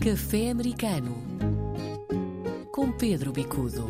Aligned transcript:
Café 0.00 0.50
Americano 0.50 1.16
com 2.70 2.92
Pedro 2.92 3.32
Bicudo. 3.32 3.84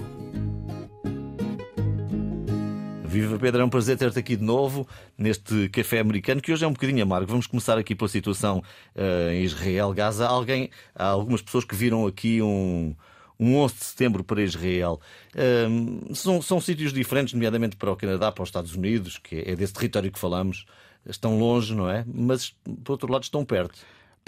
Viva 3.05 3.39
Pedro, 3.39 3.61
é 3.61 3.65
um 3.67 3.69
prazer 3.69 3.99
ter-te 3.99 4.19
aqui 4.19 4.35
de 4.35 4.43
novo 4.43 4.89
neste 5.19 5.69
café 5.69 6.01
americano, 6.01 6.41
que 6.41 6.51
hoje 6.51 6.65
é 6.65 6.67
um 6.67 6.73
bocadinho 6.73 7.03
amargo. 7.03 7.31
Vamos 7.31 7.47
começar 7.47 7.77
aqui 7.77 7.95
pela 7.95 8.09
situação 8.09 8.63
uh, 8.97 9.31
em 9.33 9.45
Israel, 9.45 9.93
Gaza. 9.93 10.27
Alguém, 10.27 10.71
há 10.95 11.09
algumas 11.09 11.43
pessoas 11.43 11.67
que 11.67 11.75
viram 11.75 12.07
aqui 12.07 12.41
um, 12.41 12.97
um 13.39 13.57
11 13.59 13.75
de 13.75 13.85
setembro 13.85 14.25
para 14.25 14.43
Israel. 14.43 15.03
Uh, 15.35 16.15
são, 16.15 16.41
são 16.41 16.59
sítios 16.59 16.91
diferentes, 16.91 17.35
nomeadamente 17.35 17.77
para 17.77 17.93
o 17.93 17.97
Canadá, 17.97 18.33
para 18.33 18.43
os 18.43 18.49
Estados 18.49 18.75
Unidos, 18.75 19.19
que 19.19 19.45
é 19.47 19.55
desse 19.55 19.75
território 19.75 20.11
que 20.11 20.19
falamos. 20.19 20.65
Estão 21.07 21.39
longe, 21.39 21.75
não 21.75 21.89
é? 21.89 22.03
Mas, 22.07 22.55
por 22.83 22.93
outro 22.93 23.13
lado, 23.13 23.25
estão 23.25 23.45
perto. 23.45 23.79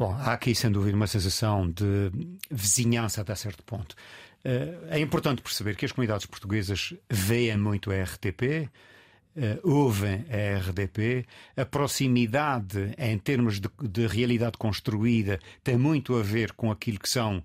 Bom, 0.00 0.16
há 0.18 0.32
aqui 0.32 0.54
sem 0.54 0.72
dúvida 0.72 0.96
uma 0.96 1.06
sensação 1.06 1.70
de 1.70 2.10
vizinhança 2.50 3.20
até 3.20 3.34
certo 3.34 3.62
ponto. 3.62 3.94
Eh, 4.42 4.74
é 4.92 4.98
importante 4.98 5.42
perceber 5.42 5.76
que 5.76 5.84
as 5.84 5.92
comunidades 5.92 6.24
portuguesas 6.24 6.94
veem 7.10 7.58
muito 7.58 7.90
a 7.90 8.02
RTP, 8.02 8.70
ouvem 9.62 10.24
a 10.28 10.58
RDP. 10.58 11.24
A 11.56 11.64
proximidade 11.64 12.94
em 12.98 13.18
termos 13.18 13.60
de, 13.60 13.68
de, 13.82 14.06
realidade 14.06 14.58
construída 14.58 15.38
tem 15.62 15.76
muito 15.76 16.16
a 16.16 16.22
ver 16.22 16.52
com 16.52 16.70
aquilo 16.70 16.98
que 16.98 17.08
são 17.08 17.38
uh, 17.38 17.42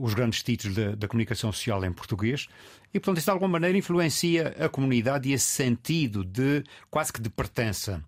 os 0.00 0.14
grandes 0.14 0.42
títulos 0.42 0.76
da, 0.96 1.08
comunicação 1.08 1.52
social 1.52 1.84
em 1.84 1.92
português. 1.92 2.48
E, 2.92 2.98
portanto, 2.98 3.18
isso 3.18 3.26
de 3.26 3.30
alguma 3.30 3.52
maneira 3.52 3.76
influencia 3.76 4.54
a 4.58 4.68
comunidade 4.68 5.28
e 5.28 5.32
esse 5.32 5.46
sentido 5.46 6.24
de 6.24 6.64
quase 6.90 7.12
que 7.12 7.20
de 7.20 7.28
pertença. 7.28 8.02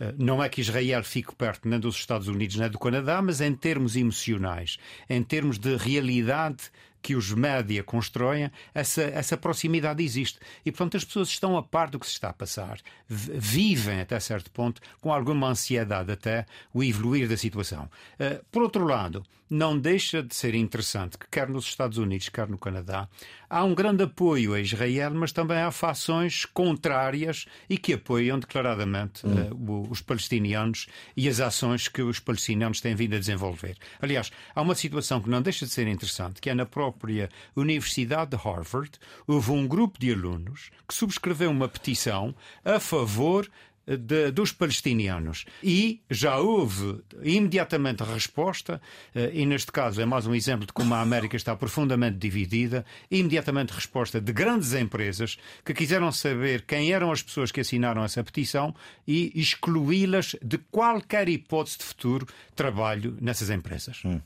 Uh, 0.00 0.14
não 0.18 0.42
é 0.42 0.48
que 0.48 0.60
Israel 0.60 1.04
fique 1.04 1.34
perto 1.34 1.68
nem 1.68 1.78
dos 1.78 1.96
Estados 1.96 2.28
Unidos 2.28 2.56
nem 2.56 2.68
do 2.68 2.78
Canadá, 2.78 3.22
mas 3.22 3.40
em 3.40 3.54
termos 3.54 3.96
emocionais, 3.96 4.78
em 5.08 5.22
termos 5.22 5.58
de 5.58 5.76
realidade 5.76 6.70
que 7.02 7.16
os 7.16 7.32
média 7.32 7.82
constroem, 7.82 8.50
essa, 8.72 9.02
essa 9.02 9.36
proximidade 9.36 10.02
existe. 10.02 10.38
E, 10.64 10.70
portanto, 10.70 10.96
as 10.96 11.04
pessoas 11.04 11.28
estão 11.28 11.56
a 11.56 11.62
par 11.62 11.90
do 11.90 11.98
que 11.98 12.06
se 12.06 12.12
está 12.12 12.30
a 12.30 12.32
passar, 12.32 12.78
vivem 13.08 14.00
até 14.00 14.18
certo 14.20 14.50
ponto 14.50 14.80
com 15.00 15.12
alguma 15.12 15.48
ansiedade 15.48 16.12
até 16.12 16.46
o 16.72 16.82
evoluir 16.82 17.28
da 17.28 17.36
situação. 17.36 17.90
Uh, 18.14 18.44
por 18.50 18.62
outro 18.62 18.84
lado, 18.86 19.24
não 19.50 19.78
deixa 19.78 20.22
de 20.22 20.34
ser 20.34 20.54
interessante 20.54 21.18
que, 21.18 21.26
quer 21.30 21.48
nos 21.48 21.66
Estados 21.66 21.98
Unidos, 21.98 22.30
quer 22.30 22.48
no 22.48 22.56
Canadá, 22.56 23.06
há 23.52 23.62
um 23.64 23.74
grande 23.74 24.04
apoio 24.04 24.54
a 24.54 24.60
Israel, 24.60 25.12
mas 25.12 25.30
também 25.30 25.58
há 25.58 25.70
fações 25.70 26.46
contrárias 26.46 27.44
e 27.68 27.76
que 27.76 27.92
apoiam 27.92 28.38
declaradamente 28.38 29.26
hum. 29.26 29.52
uh, 29.52 29.90
os 29.90 30.00
palestinianos 30.00 30.86
e 31.14 31.28
as 31.28 31.38
ações 31.38 31.86
que 31.86 32.00
os 32.00 32.18
palestinianos 32.18 32.80
têm 32.80 32.94
vindo 32.94 33.14
a 33.14 33.18
desenvolver. 33.18 33.76
Aliás, 34.00 34.32
há 34.54 34.62
uma 34.62 34.74
situação 34.74 35.20
que 35.20 35.28
não 35.28 35.42
deixa 35.42 35.66
de 35.66 35.70
ser 35.70 35.86
interessante, 35.86 36.40
que 36.40 36.48
é 36.48 36.54
na 36.54 36.64
própria 36.64 37.28
Universidade 37.54 38.30
de 38.30 38.36
Harvard, 38.42 38.92
houve 39.26 39.50
um 39.50 39.68
grupo 39.68 39.98
de 39.98 40.10
alunos 40.10 40.70
que 40.88 40.94
subscreveu 40.94 41.50
uma 41.50 41.68
petição 41.68 42.34
a 42.64 42.80
favor 42.80 43.46
de, 43.86 44.30
dos 44.30 44.52
palestinianos. 44.52 45.44
E 45.62 46.00
já 46.10 46.38
houve 46.38 47.00
imediatamente 47.22 48.02
resposta, 48.02 48.80
eh, 49.14 49.30
e 49.34 49.46
neste 49.46 49.72
caso 49.72 50.00
é 50.00 50.04
mais 50.04 50.26
um 50.26 50.34
exemplo 50.34 50.66
de 50.66 50.72
como 50.72 50.94
a 50.94 51.00
América 51.00 51.36
está 51.36 51.54
profundamente 51.56 52.18
dividida, 52.18 52.84
imediatamente 53.10 53.70
resposta 53.70 54.20
de 54.20 54.32
grandes 54.32 54.72
empresas 54.74 55.38
que 55.64 55.74
quiseram 55.74 56.12
saber 56.12 56.62
quem 56.62 56.92
eram 56.92 57.10
as 57.10 57.22
pessoas 57.22 57.50
que 57.50 57.60
assinaram 57.60 58.04
essa 58.04 58.22
petição 58.22 58.74
e 59.06 59.32
excluí-las 59.34 60.36
de 60.42 60.58
qualquer 60.58 61.28
hipótese 61.28 61.78
de 61.78 61.84
futuro 61.84 62.26
trabalho 62.54 63.16
nessas 63.20 63.50
empresas. 63.50 64.02
Hum. 64.04 64.20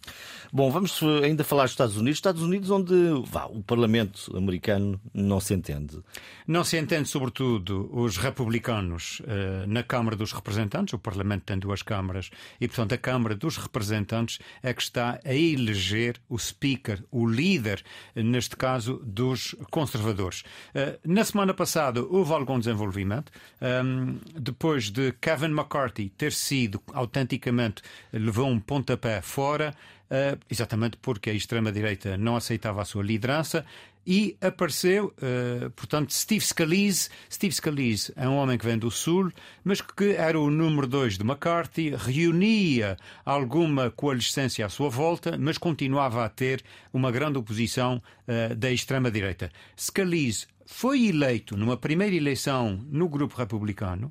Bom, 0.53 0.71
vamos 0.71 1.01
ainda 1.23 1.45
falar 1.45 1.65
dos 1.65 1.73
Estados 1.73 1.97
Unidos. 1.97 2.19
Estados 2.19 2.43
Unidos 2.43 2.71
onde 2.71 2.95
vá, 3.25 3.47
o 3.47 3.63
Parlamento 3.63 4.37
americano 4.37 5.01
não 5.13 5.41
se 5.41 5.55
entende. 5.55 5.99
Não 6.47 6.65
se 6.65 6.79
entende, 6.79 7.09
sobretudo, 7.09 7.89
os 7.93 8.17
republicanos. 8.17 9.23
Uh, 9.47 9.67
na 9.67 9.83
Câmara 9.83 10.17
dos 10.17 10.33
Representantes, 10.33 10.95
o 10.95 10.99
Parlamento 10.99 11.45
tem 11.45 11.59
duas 11.59 11.83
câmaras, 11.83 12.31
e 12.61 12.67
portanto 12.67 12.93
a 12.95 12.99
Câmara 12.99 13.35
dos 13.35 13.57
Representantes 13.57 14.39
é 14.63 14.73
que 14.73 14.83
está 14.83 15.21
a 15.25 15.35
eleger 15.35 16.21
o 16.29 16.39
Speaker, 16.39 17.03
o 17.11 17.27
líder, 17.27 17.83
neste 18.15 18.57
caso, 18.57 19.01
dos 19.05 19.55
conservadores. 19.71 20.43
Eh, 20.75 20.99
na 21.05 21.25
semana 21.25 21.55
passada 21.55 22.03
houve 22.03 22.33
algum 22.33 22.59
desenvolvimento, 22.59 23.31
ehm, 23.61 24.17
depois 24.35 24.91
de 24.91 25.13
Kevin 25.21 25.53
McCarthy 25.53 26.09
ter 26.09 26.33
sido 26.33 26.81
autenticamente, 26.93 27.83
levou 28.13 28.49
um 28.49 28.59
pontapé 28.59 29.21
fora. 29.23 29.75
Uh, 30.09 30.39
exatamente 30.49 30.97
porque 30.99 31.31
a 31.31 31.33
extrema-direita 31.33 32.17
não 32.17 32.37
aceitava 32.37 32.81
a 32.81 32.85
sua 32.85 33.03
liderança 33.03 33.67
e 34.07 34.37
apareceu, 34.41 35.13
uh, 35.19 35.69
portanto, 35.71 36.15
Steve 36.15 36.45
Scalise. 36.45 37.11
Steve 37.29 37.53
Scalise 37.53 38.13
é 38.15 38.29
um 38.29 38.37
homem 38.37 38.57
que 38.57 38.65
vem 38.65 38.79
do 38.79 38.89
Sul, 38.89 39.33
mas 39.65 39.81
que 39.81 40.13
era 40.13 40.39
o 40.39 40.49
número 40.49 40.87
dois 40.87 41.19
de 41.19 41.25
McCarthy, 41.25 41.93
reunia 41.97 42.97
alguma 43.25 43.91
coalescência 43.91 44.65
à 44.65 44.69
sua 44.69 44.89
volta, 44.89 45.37
mas 45.37 45.59
continuava 45.59 46.25
a 46.25 46.29
ter 46.29 46.63
uma 46.93 47.11
grande 47.11 47.39
oposição 47.39 48.01
uh, 48.29 48.55
da 48.55 48.71
extrema-direita. 48.71 49.51
Scalise 49.77 50.47
foi 50.67 51.07
eleito 51.07 51.57
numa 51.57 51.77
primeira 51.77 52.15
eleição 52.15 52.85
no 52.91 53.09
grupo 53.09 53.37
republicano 53.37 54.11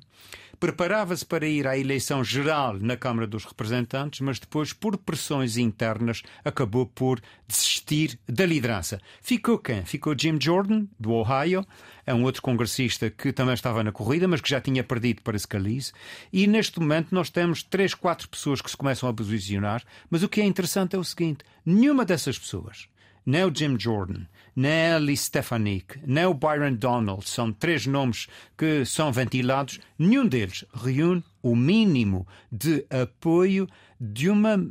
preparava-se 0.58 1.24
para 1.24 1.46
ir 1.46 1.66
à 1.66 1.76
eleição 1.76 2.24
geral 2.24 2.78
na 2.78 2.96
Câmara 2.96 3.26
dos 3.26 3.44
Representantes, 3.44 4.20
mas 4.20 4.38
depois, 4.38 4.72
por 4.72 4.96
pressões 4.96 5.56
internas, 5.56 6.22
acabou 6.44 6.86
por 6.86 7.20
desistir 7.46 8.18
da 8.26 8.46
liderança. 8.46 9.00
Ficou 9.20 9.58
quem? 9.58 9.84
Ficou 9.84 10.14
Jim 10.18 10.38
Jordan, 10.40 10.86
do 10.98 11.12
Ohio, 11.12 11.66
é 12.06 12.14
um 12.14 12.22
outro 12.24 12.42
congressista 12.42 13.10
que 13.10 13.32
também 13.32 13.54
estava 13.54 13.82
na 13.82 13.92
corrida, 13.92 14.26
mas 14.26 14.40
que 14.40 14.48
já 14.50 14.60
tinha 14.60 14.82
perdido 14.82 15.22
para 15.22 15.38
Scalise. 15.38 15.92
E 16.32 16.46
neste 16.46 16.80
momento 16.80 17.14
nós 17.14 17.30
temos 17.30 17.62
três, 17.62 17.94
quatro 17.94 18.28
pessoas 18.28 18.60
que 18.60 18.70
se 18.70 18.76
começam 18.76 19.08
a 19.08 19.14
posicionar, 19.14 19.82
mas 20.08 20.22
o 20.22 20.28
que 20.28 20.40
é 20.40 20.44
interessante 20.44 20.96
é 20.96 20.98
o 20.98 21.04
seguinte: 21.04 21.44
nenhuma 21.64 22.04
dessas 22.04 22.38
pessoas 22.38 22.88
nem 23.26 23.44
o 23.44 23.52
Jim 23.52 23.76
Jordan, 23.78 24.24
nem 24.54 24.92
a 24.92 24.98
Lee 24.98 25.16
Stefanik, 25.16 25.98
nem 26.06 26.24
o 26.24 26.32
Byron 26.32 26.74
Donald, 26.74 27.28
são 27.28 27.52
três 27.52 27.86
nomes 27.86 28.28
que 28.56 28.84
são 28.86 29.12
ventilados, 29.12 29.80
nenhum 29.98 30.26
deles 30.26 30.64
reúne 30.72 31.24
o 31.42 31.54
mínimo 31.54 32.26
de 32.50 32.86
apoio 32.88 33.68
de 34.00 34.30
uma 34.30 34.64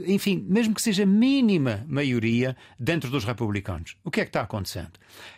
enfim, 0.00 0.44
mesmo 0.48 0.74
que 0.74 0.82
seja 0.82 1.04
mínima 1.04 1.84
maioria 1.86 2.56
dentro 2.78 3.10
dos 3.10 3.24
republicanos. 3.24 3.96
O 4.02 4.10
que 4.10 4.20
é 4.20 4.24
que 4.24 4.30
está 4.30 4.40
acontecendo? 4.40 4.92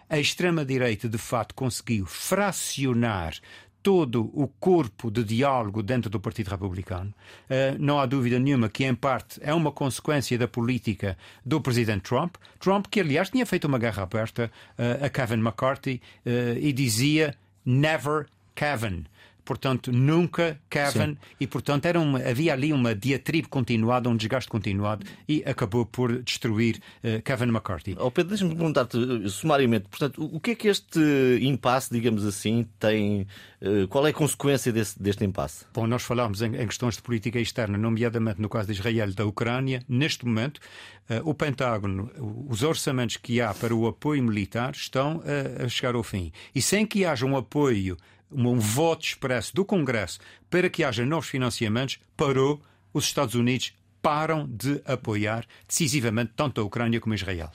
A 0.08 0.18
extrema-direita, 0.18 1.08
de 1.08 1.18
facto, 1.18 1.54
conseguiu 1.54 2.06
fracionar 2.06 3.34
todo 3.84 4.30
o 4.32 4.48
corpo 4.48 5.10
de 5.10 5.22
diálogo 5.22 5.82
dentro 5.82 6.08
do 6.08 6.18
Partido 6.18 6.48
Republicano. 6.48 7.14
Uh, 7.44 7.76
não 7.78 8.00
há 8.00 8.06
dúvida 8.06 8.38
nenhuma 8.38 8.70
que, 8.70 8.82
em 8.82 8.94
parte, 8.94 9.38
é 9.42 9.52
uma 9.52 9.70
consequência 9.70 10.38
da 10.38 10.48
política 10.48 11.18
do 11.44 11.60
presidente 11.60 12.00
Trump. 12.00 12.36
Trump, 12.58 12.86
que 12.90 12.98
aliás 12.98 13.28
tinha 13.28 13.44
feito 13.44 13.66
uma 13.66 13.78
guerra 13.78 14.04
aberta 14.04 14.50
uh, 14.78 15.04
a 15.04 15.10
Kevin 15.10 15.40
McCarthy 15.40 16.00
uh, 16.24 16.58
e 16.58 16.72
dizia 16.72 17.36
Never 17.62 18.26
Kevin 18.54 19.04
portanto, 19.44 19.92
nunca 19.92 20.58
Kevin, 20.70 21.12
Sim. 21.12 21.16
e 21.38 21.46
portanto 21.46 21.86
era 21.86 22.00
uma, 22.00 22.18
havia 22.18 22.52
ali 22.52 22.72
uma 22.72 22.94
diatribe 22.94 23.48
continuada, 23.48 24.08
um 24.08 24.16
desgaste 24.16 24.48
continuado, 24.48 25.06
e 25.28 25.42
acabou 25.46 25.84
por 25.84 26.22
destruir 26.22 26.80
uh, 27.02 27.22
Kevin 27.22 27.48
McCarthy. 27.48 27.96
Oh 27.98 28.10
Pedro, 28.10 28.30
deixa-me 28.30 28.54
perguntar-te 28.54 28.96
uh, 28.96 29.28
sumariamente, 29.28 29.88
portanto, 29.88 30.24
o 30.24 30.40
que 30.40 30.52
é 30.52 30.54
que 30.54 30.68
este 30.68 31.00
impasse, 31.42 31.92
digamos 31.92 32.24
assim, 32.24 32.66
tem, 32.78 33.26
uh, 33.60 33.86
qual 33.88 34.06
é 34.06 34.10
a 34.10 34.14
consequência 34.14 34.72
desse, 34.72 35.00
deste 35.00 35.24
impasse? 35.24 35.66
Bom, 35.74 35.86
nós 35.86 36.02
falámos 36.02 36.40
em, 36.42 36.56
em, 36.56 36.66
questões 36.66 36.96
de 36.96 37.02
política 37.02 37.38
externa, 37.38 37.76
nomeadamente 37.76 38.40
no 38.40 38.48
caso 38.48 38.66
de 38.66 38.72
Israel 38.72 39.10
e 39.10 39.14
da 39.14 39.26
Ucrânia, 39.26 39.82
neste 39.88 40.24
momento, 40.24 40.60
o 41.24 41.34
Pentágono, 41.34 42.10
os 42.48 42.62
orçamentos 42.62 43.18
que 43.18 43.40
há 43.40 43.52
para 43.52 43.74
o 43.74 43.86
apoio 43.86 44.22
militar 44.22 44.72
estão 44.72 45.22
a 45.62 45.68
chegar 45.68 45.94
ao 45.94 46.02
fim. 46.02 46.32
E 46.54 46.62
sem 46.62 46.86
que 46.86 47.04
haja 47.04 47.26
um 47.26 47.36
apoio 47.36 47.96
um 48.34 48.58
voto 48.58 49.04
expresso 49.04 49.54
do 49.54 49.64
Congresso 49.64 50.18
para 50.50 50.68
que 50.68 50.84
haja 50.84 51.04
novos 51.04 51.28
financiamentos, 51.28 51.98
parou, 52.16 52.60
os 52.92 53.04
Estados 53.04 53.34
Unidos 53.34 53.74
param 54.02 54.46
de 54.46 54.82
apoiar 54.84 55.46
decisivamente 55.66 56.32
tanto 56.36 56.60
a 56.60 56.64
Ucrânia 56.64 57.00
como 57.00 57.14
Israel. 57.14 57.50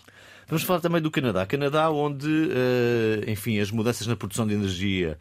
Vamos 0.48 0.64
falar 0.64 0.80
também 0.80 1.00
do 1.00 1.12
Canadá. 1.12 1.46
Canadá, 1.46 1.92
onde, 1.92 2.28
eh, 2.28 3.31
enfim, 3.31 3.60
as 3.60 3.70
mudanças 3.70 4.08
na 4.08 4.16
produção 4.16 4.48
de 4.48 4.56
energia 4.56 5.20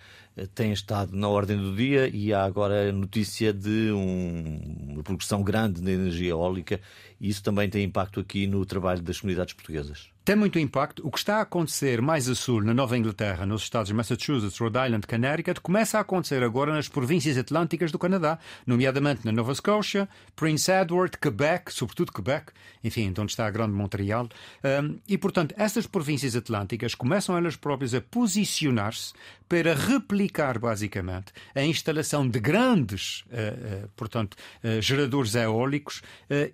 tem 0.54 0.72
estado 0.72 1.16
na 1.16 1.28
ordem 1.28 1.56
do 1.56 1.74
dia 1.74 2.08
e 2.08 2.32
há 2.32 2.44
agora 2.44 2.88
a 2.88 2.92
notícia 2.92 3.52
de 3.52 3.90
um, 3.92 4.92
uma 4.92 5.02
progressão 5.02 5.42
grande 5.42 5.80
da 5.80 5.90
energia 5.90 6.30
eólica 6.30 6.80
e 7.20 7.28
isso 7.28 7.42
também 7.42 7.68
tem 7.68 7.84
impacto 7.84 8.20
aqui 8.20 8.46
no 8.46 8.64
trabalho 8.64 9.02
das 9.02 9.20
comunidades 9.20 9.54
portuguesas 9.54 10.10
tem 10.28 10.36
muito 10.36 10.58
impacto. 10.58 11.00
O 11.06 11.10
que 11.10 11.16
está 11.16 11.36
a 11.36 11.40
acontecer 11.40 12.02
mais 12.02 12.28
a 12.28 12.34
sul, 12.34 12.62
na 12.62 12.74
Nova 12.74 12.98
Inglaterra, 12.98 13.46
nos 13.46 13.62
estados 13.62 13.88
de 13.88 13.94
Massachusetts, 13.94 14.58
Rhode 14.58 14.76
Island, 14.76 15.06
Connecticut, 15.06 15.58
começa 15.58 15.96
a 15.96 16.02
acontecer 16.02 16.42
agora 16.42 16.70
nas 16.70 16.86
províncias 16.86 17.38
atlânticas 17.38 17.90
do 17.90 17.98
Canadá, 17.98 18.38
nomeadamente 18.66 19.24
na 19.24 19.32
Nova 19.32 19.54
Scotia, 19.54 20.06
Prince 20.36 20.70
Edward, 20.70 21.16
Quebec, 21.16 21.72
sobretudo 21.72 22.12
Quebec, 22.12 22.52
enfim, 22.84 23.10
onde 23.18 23.32
está 23.32 23.46
a 23.46 23.50
Grande 23.50 23.72
Montreal. 23.72 24.28
Um, 24.62 24.98
e, 25.08 25.16
portanto, 25.16 25.54
essas 25.56 25.86
províncias 25.86 26.36
atlânticas 26.36 26.94
começam 26.94 27.34
elas 27.34 27.56
próprias 27.56 27.94
a 27.94 28.02
posicionar-se 28.02 29.14
para 29.48 29.72
replicar, 29.72 30.27
basicamente, 30.58 31.32
a 31.54 31.62
instalação 31.62 32.28
de 32.28 32.38
grandes, 32.40 33.22
uh, 33.26 33.84
uh, 33.84 33.88
portanto, 33.96 34.34
uh, 34.62 34.80
geradores 34.80 35.34
eólicos 35.34 36.02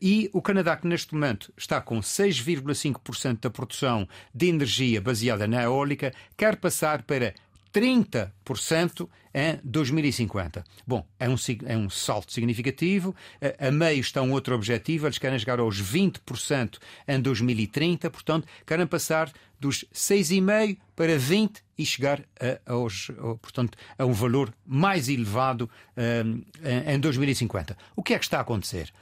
e 0.00 0.30
o 0.32 0.40
Canadá, 0.40 0.76
que 0.76 0.86
neste 0.86 1.14
momento 1.14 1.52
está 1.56 1.80
com 1.80 2.00
6,5% 2.00 3.40
da 3.40 3.50
produção 3.50 4.08
de 4.34 4.48
energia 4.48 5.00
baseada 5.00 5.46
na 5.46 5.62
eólica 5.62 6.12
quer 6.36 6.56
passar 6.56 7.02
para 7.02 7.34
30% 7.74 9.08
em 9.34 9.58
2050. 9.64 10.64
Bom, 10.86 11.04
é 11.18 11.28
um, 11.28 11.34
é 11.66 11.76
um 11.76 11.90
salto 11.90 12.32
significativo. 12.32 13.14
A, 13.58 13.68
a 13.68 13.70
meio 13.72 14.00
está 14.00 14.22
um 14.22 14.32
outro 14.32 14.54
objetivo, 14.54 15.06
eles 15.06 15.18
querem 15.18 15.38
chegar 15.38 15.58
aos 15.58 15.82
20% 15.82 16.78
em 17.08 17.20
2030, 17.20 18.08
portanto, 18.10 18.46
querem 18.64 18.86
passar 18.86 19.32
dos 19.58 19.84
6,5% 19.92 20.78
para 20.94 21.18
20% 21.18 21.56
e 21.76 21.84
chegar 21.84 22.22
a, 22.40 22.72
aos, 22.72 23.10
portanto, 23.42 23.76
a 23.98 24.06
um 24.06 24.12
valor 24.12 24.54
mais 24.64 25.08
elevado 25.08 25.68
um, 25.96 26.44
em 26.86 27.00
2050. 27.00 27.76
O 27.96 28.02
que 28.02 28.14
é 28.14 28.18
que 28.18 28.24
está 28.24 28.38
a 28.38 28.42
acontecer? 28.42 28.92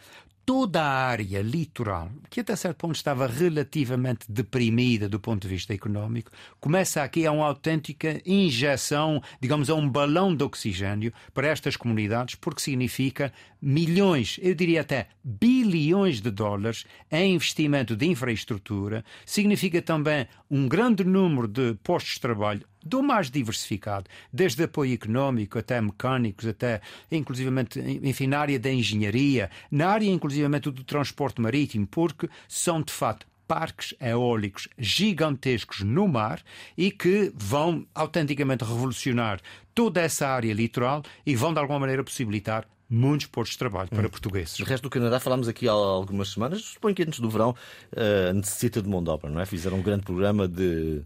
Toda 0.44 0.82
a 0.82 1.06
área 1.06 1.40
litoral, 1.40 2.10
que 2.28 2.40
até 2.40 2.54
certo 2.56 2.78
ponto 2.78 2.94
estava 2.94 3.26
relativamente 3.26 4.30
deprimida 4.30 5.08
do 5.08 5.20
ponto 5.20 5.42
de 5.42 5.48
vista 5.48 5.72
económico, 5.72 6.30
começa 6.60 7.02
aqui 7.02 7.26
a 7.26 7.32
uma 7.32 7.46
autêntica 7.46 8.20
injeção, 8.26 9.22
digamos, 9.40 9.70
a 9.70 9.74
um 9.74 9.88
balão 9.88 10.34
de 10.34 10.42
oxigênio 10.42 11.12
para 11.32 11.48
estas 11.48 11.76
comunidades, 11.76 12.34
porque 12.34 12.60
significa 12.60 13.32
milhões, 13.60 14.38
eu 14.42 14.54
diria 14.54 14.80
até 14.80 15.08
bilhões 15.22 16.20
de 16.20 16.30
dólares 16.30 16.84
em 17.10 17.34
investimento 17.34 17.94
de 17.94 18.06
infraestrutura, 18.06 19.04
significa 19.24 19.80
também 19.80 20.26
um 20.50 20.66
grande 20.68 21.04
número 21.04 21.46
de 21.46 21.74
postos 21.82 22.14
de 22.14 22.20
trabalho 22.20 22.66
do 22.84 23.02
mais 23.02 23.30
diversificado, 23.30 24.08
desde 24.32 24.64
apoio 24.64 24.94
económico 24.94 25.58
até 25.58 25.80
mecânicos, 25.80 26.46
até 26.46 26.80
inclusivamente, 27.10 27.80
enfim, 27.80 28.26
na 28.26 28.38
área 28.38 28.58
da 28.58 28.72
engenharia, 28.72 29.50
na 29.70 29.88
área 29.88 30.06
inclusivamente 30.06 30.70
do 30.70 30.84
transporte 30.84 31.40
marítimo, 31.40 31.86
porque 31.86 32.28
são 32.48 32.82
de 32.82 32.92
facto 32.92 33.26
parques 33.46 33.94
eólicos 34.00 34.68
gigantescos 34.78 35.82
no 35.82 36.08
mar 36.08 36.40
e 36.76 36.90
que 36.90 37.30
vão 37.34 37.86
autenticamente 37.94 38.64
revolucionar 38.64 39.40
toda 39.74 40.00
essa 40.00 40.26
área 40.26 40.54
litoral 40.54 41.02
e 41.26 41.36
vão 41.36 41.52
de 41.52 41.58
alguma 41.58 41.80
maneira 41.80 42.02
possibilitar 42.02 42.66
muitos 42.88 43.26
postos 43.26 43.52
de 43.52 43.58
trabalho 43.58 43.88
para 43.88 44.06
hum. 44.06 44.10
portugueses. 44.10 44.58
O 44.58 44.64
resto 44.64 44.84
do 44.84 44.90
Canadá, 44.90 45.18
falámos 45.18 45.48
aqui 45.48 45.66
há 45.66 45.72
algumas 45.72 46.30
semanas, 46.30 46.62
suponho 46.62 46.94
que 46.94 47.02
antes 47.02 47.20
do 47.20 47.28
verão 47.30 47.50
uh, 47.92 48.34
necessita 48.34 48.82
de 48.82 48.88
mão 48.88 49.02
de 49.02 49.08
obra, 49.10 49.30
não 49.30 49.40
é? 49.40 49.46
Fizeram 49.46 49.78
um 49.78 49.82
grande 49.82 50.02
programa 50.02 50.46
de 50.46 51.02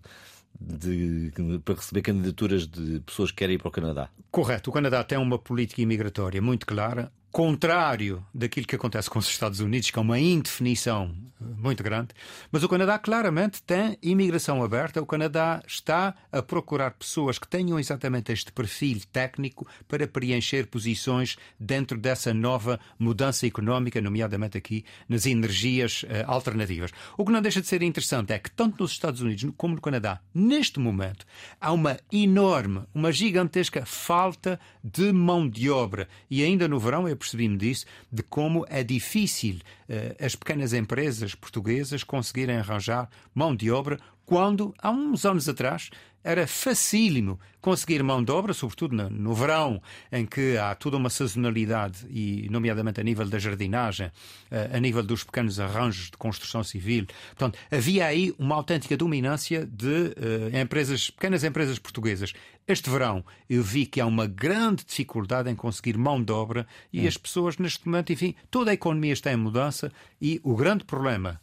de, 0.60 1.32
para 1.64 1.74
receber 1.74 2.02
candidaturas 2.02 2.66
de 2.66 3.00
pessoas 3.00 3.30
que 3.30 3.36
querem 3.38 3.56
ir 3.56 3.58
para 3.58 3.68
o 3.68 3.72
Canadá. 3.72 4.08
Correto. 4.30 4.70
O 4.70 4.72
Canadá 4.72 5.02
tem 5.04 5.18
uma 5.18 5.38
política 5.38 5.82
imigratória 5.82 6.40
muito 6.40 6.66
clara 6.66 7.12
contrário 7.36 8.24
daquilo 8.32 8.66
que 8.66 8.76
acontece 8.76 9.10
com 9.10 9.18
os 9.18 9.28
Estados 9.28 9.60
Unidos, 9.60 9.90
que 9.90 9.98
é 9.98 10.00
uma 10.00 10.18
indefinição 10.18 11.14
muito 11.38 11.82
grande. 11.82 12.08
Mas 12.50 12.62
o 12.62 12.68
Canadá 12.68 12.98
claramente 12.98 13.62
tem 13.62 13.98
imigração 14.02 14.62
aberta. 14.62 15.02
O 15.02 15.06
Canadá 15.06 15.62
está 15.66 16.14
a 16.32 16.42
procurar 16.42 16.92
pessoas 16.92 17.38
que 17.38 17.46
tenham 17.46 17.78
exatamente 17.78 18.32
este 18.32 18.50
perfil 18.50 19.00
técnico 19.12 19.66
para 19.86 20.06
preencher 20.06 20.66
posições 20.66 21.36
dentro 21.60 21.98
dessa 21.98 22.32
nova 22.32 22.80
mudança 22.98 23.46
económica, 23.46 24.00
nomeadamente 24.00 24.56
aqui 24.56 24.84
nas 25.06 25.26
energias 25.26 26.04
uh, 26.04 26.24
alternativas. 26.26 26.90
O 27.18 27.24
que 27.24 27.32
não 27.32 27.42
deixa 27.42 27.60
de 27.60 27.66
ser 27.66 27.82
interessante 27.82 28.32
é 28.32 28.38
que, 28.38 28.50
tanto 28.50 28.82
nos 28.82 28.92
Estados 28.92 29.20
Unidos 29.20 29.52
como 29.56 29.74
no 29.74 29.80
Canadá, 29.80 30.20
neste 30.34 30.80
momento, 30.80 31.26
há 31.60 31.72
uma 31.72 31.98
enorme, 32.10 32.84
uma 32.94 33.12
gigantesca 33.12 33.84
falta 33.84 34.58
de 34.82 35.12
mão 35.12 35.48
de 35.48 35.70
obra. 35.70 36.08
E 36.30 36.42
ainda 36.42 36.66
no 36.66 36.78
verão, 36.78 37.06
eu 37.06 37.16
percebi-me 37.26 37.56
disso, 37.56 37.84
de 38.10 38.22
como 38.22 38.64
é 38.68 38.84
difícil 38.84 39.56
uh, 39.88 40.24
as 40.24 40.36
pequenas 40.36 40.72
empresas 40.72 41.34
portuguesas 41.34 42.04
conseguirem 42.04 42.56
arranjar 42.56 43.08
mão 43.34 43.54
de 43.54 43.70
obra 43.70 43.98
quando, 44.24 44.74
há 44.78 44.90
uns 44.90 45.24
anos 45.24 45.48
atrás, 45.48 45.90
era 46.26 46.44
facílimo 46.44 47.38
conseguir 47.60 48.02
mão 48.02 48.22
de 48.22 48.32
obra, 48.32 48.52
sobretudo 48.52 48.96
no, 48.96 49.08
no, 49.08 49.32
verão, 49.32 49.80
em 50.10 50.26
que 50.26 50.56
há 50.56 50.74
toda 50.74 50.96
uma 50.96 51.08
sazonalidade, 51.08 52.04
e 52.10 52.48
nomeadamente 52.50 53.00
a 53.00 53.04
nível 53.04 53.26
da 53.28 53.38
jardinagem, 53.38 54.10
eh, 54.50 54.70
a 54.72 54.80
nível 54.80 55.04
dos 55.04 55.22
pequenos 55.22 55.60
arranjos 55.60 56.10
de 56.10 56.16
construção 56.16 56.64
civil. 56.64 57.06
Portanto, 57.28 57.58
havia 57.70 58.06
aí 58.06 58.34
uma 58.38 58.56
autêntica 58.56 58.96
dominância 58.96 59.64
de 59.64 59.86
uh, 59.86 60.58
empresas, 60.60 61.10
pequenas 61.10 61.44
empresas 61.44 61.78
portuguesas. 61.78 62.32
Este 62.66 62.90
verão 62.90 63.24
eu 63.48 63.62
vi 63.62 63.86
que 63.86 64.00
há 64.00 64.06
uma 64.06 64.26
grande 64.26 64.84
dificuldade 64.84 65.48
em 65.48 65.54
conseguir 65.54 65.96
mão 65.96 66.22
de 66.22 66.32
obra 66.32 66.66
e 66.92 67.04
hum. 67.04 67.08
as 67.08 67.16
pessoas, 67.16 67.56
neste 67.56 67.86
momento, 67.86 68.12
enfim, 68.12 68.34
toda 68.50 68.72
a 68.72 68.74
economia 68.74 69.12
está 69.12 69.32
em 69.32 69.36
mudança 69.36 69.92
e 70.20 70.40
o 70.42 70.56
grande 70.56 70.84
problema 70.84 71.40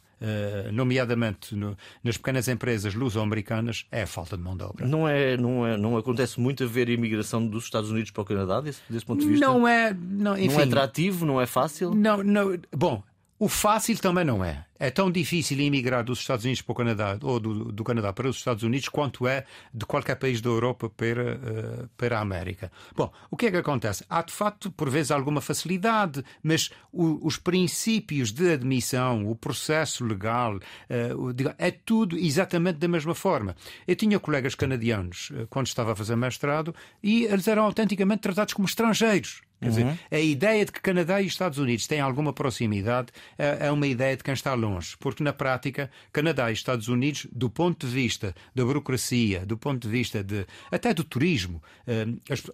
nomeadamente 0.71 1.55
no, 1.55 1.77
nas 2.03 2.17
pequenas 2.17 2.47
empresas 2.47 2.93
luso-americanas, 2.93 3.85
é 3.91 4.03
a 4.03 4.07
falta 4.07 4.37
de 4.37 4.43
mão 4.43 4.55
de 4.55 4.63
obra. 4.63 4.85
Não, 4.85 5.07
é, 5.07 5.37
não, 5.37 5.65
é, 5.65 5.77
não 5.77 5.97
acontece 5.97 6.39
muito 6.39 6.63
haver 6.63 6.89
imigração 6.89 7.45
dos 7.45 7.65
Estados 7.65 7.89
Unidos 7.89 8.11
para 8.11 8.21
o 8.21 8.25
Canadá, 8.25 8.61
desse, 8.61 8.81
desse 8.89 9.05
ponto 9.05 9.21
de 9.21 9.27
vista? 9.27 9.45
Não 9.45 9.67
é. 9.67 9.93
Não, 9.93 10.37
enfim, 10.37 10.53
não 10.53 10.59
é 10.59 10.63
atrativo, 10.63 11.25
não 11.25 11.41
é 11.41 11.45
fácil? 11.45 11.93
Não, 11.93 12.23
não. 12.23 12.57
Bom, 12.71 13.03
o 13.43 13.49
fácil 13.49 13.97
também 13.97 14.23
não 14.23 14.43
é. 14.43 14.65
É 14.79 14.89
tão 14.89 15.11
difícil 15.11 15.59
emigrar 15.59 16.01
dos 16.01 16.19
Estados 16.19 16.45
Unidos 16.45 16.61
para 16.61 16.71
o 16.71 16.75
Canadá 16.75 17.17
ou 17.21 17.41
do, 17.41 17.73
do 17.73 17.83
Canadá 17.83 18.13
para 18.13 18.29
os 18.29 18.37
Estados 18.37 18.63
Unidos 18.63 18.87
quanto 18.87 19.27
é 19.27 19.45
de 19.73 19.85
qualquer 19.85 20.15
país 20.15 20.39
da 20.39 20.49
Europa 20.49 20.89
para, 20.89 21.35
uh, 21.35 21.89
para 21.97 22.19
a 22.19 22.21
América. 22.21 22.71
Bom, 22.95 23.11
o 23.29 23.35
que 23.35 23.47
é 23.47 23.51
que 23.51 23.57
acontece? 23.57 24.05
Há 24.09 24.21
de 24.21 24.31
facto, 24.31 24.71
por 24.71 24.89
vezes, 24.89 25.11
alguma 25.11 25.41
facilidade, 25.41 26.23
mas 26.41 26.69
o, 26.89 27.19
os 27.27 27.35
princípios 27.35 28.31
de 28.31 28.53
admissão, 28.53 29.29
o 29.29 29.35
processo 29.35 30.05
legal, 30.05 30.55
uh, 30.55 31.55
é 31.57 31.71
tudo 31.71 32.17
exatamente 32.17 32.79
da 32.79 32.87
mesma 32.87 33.13
forma. 33.13 33.57
Eu 33.85 33.97
tinha 33.97 34.19
colegas 34.21 34.55
canadianos 34.55 35.31
uh, 35.31 35.47
quando 35.49 35.67
estava 35.67 35.91
a 35.91 35.95
fazer 35.97 36.15
mestrado 36.15 36.73
e 37.01 37.25
eles 37.25 37.49
eram 37.49 37.65
autenticamente 37.65 38.21
tratados 38.21 38.53
como 38.53 38.67
estrangeiros. 38.69 39.41
Quer 39.63 39.69
uhum. 39.69 39.75
dizer, 39.75 39.99
a 40.11 40.19
ideia 40.19 40.65
de 40.65 40.71
que 40.71 40.81
Canadá 40.81 41.21
e 41.21 41.25
Estados 41.25 41.57
Unidos 41.57 41.87
têm 41.87 42.01
alguma 42.01 42.33
proximidade 42.33 43.07
é, 43.37 43.67
é 43.67 43.71
uma 43.71 43.87
ideia 43.87 44.17
de 44.17 44.23
quem 44.23 44.33
está 44.33 44.53
longe, 44.53 44.95
porque 44.99 45.23
na 45.23 45.31
prática, 45.31 45.89
Canadá 46.11 46.49
e 46.49 46.53
Estados 46.53 46.89
Unidos, 46.89 47.27
do 47.31 47.49
ponto 47.49 47.87
de 47.87 47.93
vista 47.93 48.35
da 48.53 48.65
burocracia, 48.65 49.45
do 49.45 49.57
ponto 49.57 49.87
de 49.87 49.89
vista 49.89 50.23
de 50.23 50.45
até 50.69 50.93
do 50.93 51.03
turismo, 51.03 51.63
é, 51.87 52.05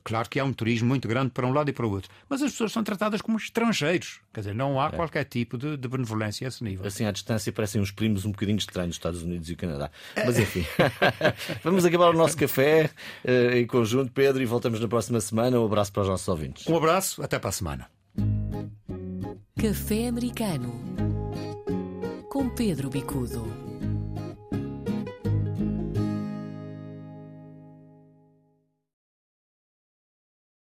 claro 0.04 0.30
que 0.30 0.39
há 0.39 0.44
um 0.44 0.54
turismo 0.54 0.88
muito 0.88 1.08
grande 1.08 1.32
para 1.32 1.48
um 1.48 1.51
lado 1.51 1.70
e 1.70 1.74
para 1.74 1.86
o 1.86 1.89
outro, 1.89 2.12
mas 2.30 2.42
as 2.42 2.51
pessoas 2.51 2.72
são 2.72 2.84
tratadas 2.84 3.22
como 3.22 3.38
estrangeiros. 3.38 4.20
Quer 4.39 4.51
dizer, 4.51 4.55
não 4.55 4.79
há 4.79 4.88
é. 4.88 4.91
qualquer 4.91 5.24
tipo 5.24 5.58
de, 5.58 5.77
de, 5.77 5.88
benevolência 5.88 6.46
a 6.46 6.50
esse 6.50 6.63
nível. 6.63 6.86
Assim, 6.86 7.05
à 7.05 7.12
distância, 7.12 7.51
parecem 7.51 7.81
uns 7.81 7.91
primos 7.91 8.25
um 8.25 8.31
bocadinho 8.31 8.58
estranhos, 8.58 8.96
Estados 8.96 9.24
Unidos 9.24 9.50
e 9.50 9.53
o 9.53 9.58
Canadá. 9.58 9.89
Mas 10.15 10.38
enfim, 10.38 10.65
vamos 11.63 11.86
acabar 11.86 12.10
o 12.10 12.13
nosso 12.13 12.38
café 12.38 12.89
uh, 13.25 13.55
em 13.55 13.65
conjunto, 13.65 14.12
Pedro, 14.12 14.41
e 14.41 14.46
voltamos 14.46 14.79
na 14.79 14.88
próxima 14.88 15.19
semana. 15.22 15.60
Um 15.60 15.65
abraço 15.65 15.91
para 15.91 16.03
os 16.03 16.10
nossos 16.10 16.27
ouvintes. 16.27 16.67
Um 16.67 16.77
abraço 16.77 16.89
abraço, 16.89 17.24
até 17.24 17.39
para 17.39 17.50
a 17.50 17.53
semana. 17.53 17.89
Café 19.60 20.08
Americano 20.08 20.74
com 22.29 22.50
Pedro 22.50 22.89
Bicudo. 22.89 23.69